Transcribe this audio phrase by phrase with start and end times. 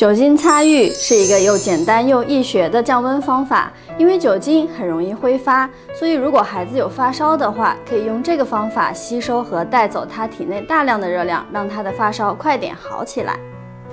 [0.00, 13.38] 酒精擦浴是一个又简单又易学的降温方法，因为酒精很容易挥发，所以如果孩子有发烧的话，可以用这个方法吸收和带走他体内大量的热量，让他的发烧快点好起来。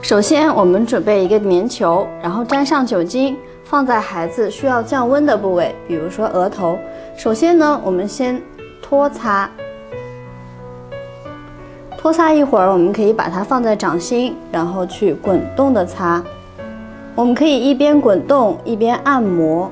[0.02, 6.80] 首先，我们准备一个棉球，然后沾上酒精，放在孩子需要降温的部位，比如说额头。
[7.18, 8.42] 首先呢，我们先
[8.82, 9.52] 托擦。
[12.08, 16.24] 多擦一会儿，我们可以把它放在掌心，然后去滚动的擦。
[17.16, 19.70] 我们可以一边滚动一边按摩，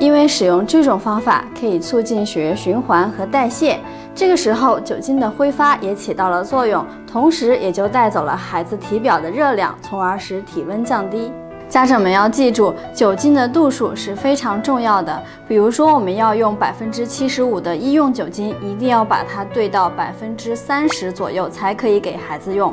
[0.00, 3.78] 因为使用这种方法可以促进血液循环和代谢。
[4.16, 11.30] 这个时候，酒精的挥发也起到了作用，同时也就带走了孩子体表的热量，从而使体温降低。
[11.68, 15.20] 家长们要记住，酒精的度数是非常重要的。
[15.48, 22.72] 比如说，我们要用百分之七十五的医用酒精，一定要把它兑到百分之三十左右，才可以给孩子用。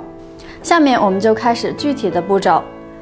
[0.61, 2.61] 下面我们就开始具体的步骤，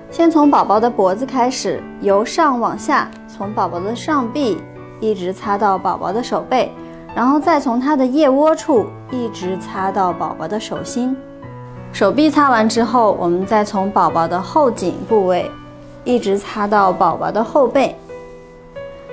[0.10, 4.60] 先从宝宝的脖子开始，由上往下，从宝宝的上臂
[5.02, 6.72] 一直擦到宝宝的手背，
[7.14, 11.16] 然后再从他的腋窝处一直擦到宝宝的手心。
[11.92, 15.52] 手臂擦完之后，我们再从宝宝的后颈部位。
[16.04, 17.96] 一直擦到宝宝的后背，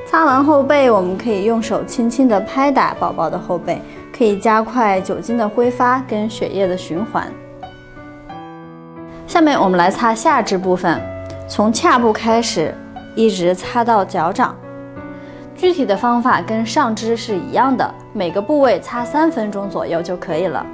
[0.07, 3.81] 擦完后背，我们可以用手轻轻地拍打宝宝的后背，
[4.17, 7.31] 可以加快酒精的挥发跟血液的循环。
[9.27, 10.99] 下面我们来擦下肢部分，
[11.47, 12.75] 从髂部开始，
[13.15, 14.57] 一直擦到脚掌。
[15.55, 20.65] 具体的方法跟上肢是一样的，每个部位擦三分钟左右就可以了。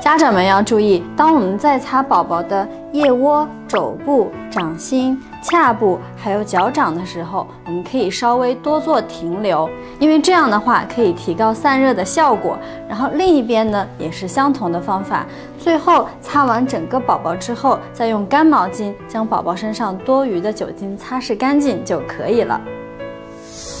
[0.00, 12.56] 家长们要注意，当我们在擦宝宝的腋窝、肘部、掌心、髂部，还有脚掌的时候，我们可以稍微多做停留，因为这样的话可以提高散热的效果。
[12.88, 15.26] 然后另一边呢，也是相同的方法。
[15.58, 22.60] 最后擦完整个宝宝之后，再用干毛巾将宝宝身上多余的酒精擦拭干净就可以了。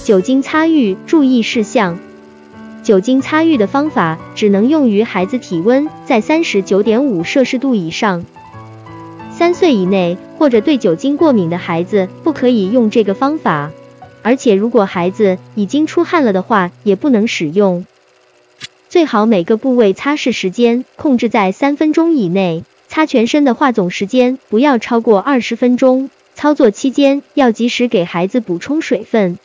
[0.04, 1.96] 酒精擦浴注意事项。
[2.88, 8.24] 酒精擦浴的方法只能用于孩子体温在三十九点五摄氏度以上，
[9.30, 13.72] 三岁以内或者对酒精过敏的孩子不可以用这个方法，
[14.22, 17.84] 而且如果孩子已经出汗了的话，也不能使用。
[18.88, 26.08] 最好每个部位擦拭时间控制在三分钟以内，擦全身的话总时间不要超过二十分钟。
[26.34, 29.38] 操作期间要及时给孩子补充水分。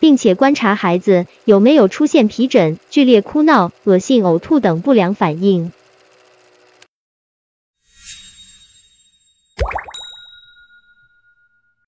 [0.00, 5.70] 并且观察孩子有没有出现皮疹、剧烈哭闹、恶心、呕吐等不良反应。